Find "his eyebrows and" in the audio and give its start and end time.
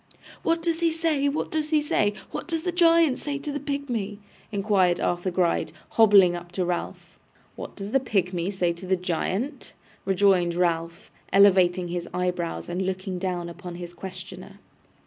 11.89-12.83